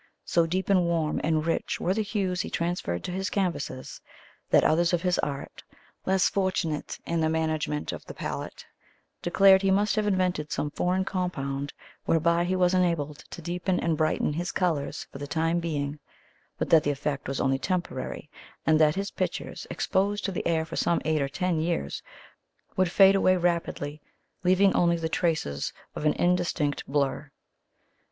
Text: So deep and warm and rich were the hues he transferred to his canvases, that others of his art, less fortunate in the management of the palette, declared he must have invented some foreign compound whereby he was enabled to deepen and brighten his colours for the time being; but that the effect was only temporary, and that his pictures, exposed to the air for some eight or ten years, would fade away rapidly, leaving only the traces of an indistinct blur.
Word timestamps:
So 0.25 0.47
deep 0.47 0.67
and 0.67 0.83
warm 0.85 1.21
and 1.23 1.45
rich 1.45 1.79
were 1.79 1.93
the 1.93 2.01
hues 2.01 2.41
he 2.41 2.49
transferred 2.49 3.03
to 3.03 3.11
his 3.11 3.29
canvases, 3.29 4.01
that 4.49 4.63
others 4.63 4.93
of 4.93 5.03
his 5.03 5.19
art, 5.19 5.61
less 6.07 6.27
fortunate 6.27 6.97
in 7.05 7.21
the 7.21 7.29
management 7.29 7.91
of 7.91 8.03
the 8.05 8.15
palette, 8.15 8.65
declared 9.21 9.61
he 9.61 9.69
must 9.69 9.95
have 9.95 10.07
invented 10.07 10.51
some 10.51 10.71
foreign 10.71 11.05
compound 11.05 11.71
whereby 12.05 12.45
he 12.45 12.55
was 12.55 12.73
enabled 12.73 13.19
to 13.29 13.43
deepen 13.43 13.79
and 13.79 13.95
brighten 13.95 14.33
his 14.33 14.51
colours 14.51 15.05
for 15.11 15.19
the 15.19 15.27
time 15.27 15.59
being; 15.59 15.99
but 16.57 16.71
that 16.71 16.81
the 16.81 16.89
effect 16.89 17.27
was 17.27 17.39
only 17.39 17.59
temporary, 17.59 18.27
and 18.65 18.79
that 18.81 18.95
his 18.95 19.11
pictures, 19.11 19.67
exposed 19.69 20.25
to 20.25 20.31
the 20.31 20.47
air 20.47 20.65
for 20.65 20.75
some 20.75 20.99
eight 21.05 21.21
or 21.21 21.29
ten 21.29 21.59
years, 21.59 22.01
would 22.75 22.89
fade 22.91 23.13
away 23.13 23.37
rapidly, 23.37 24.01
leaving 24.43 24.73
only 24.73 24.95
the 24.97 25.07
traces 25.07 25.73
of 25.93 26.05
an 26.05 26.13
indistinct 26.13 26.83
blur. 26.87 27.29